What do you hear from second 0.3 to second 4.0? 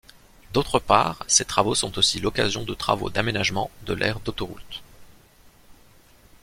D'autre part, ces travaux sont aussi l'occasion de travaux d’aménagement de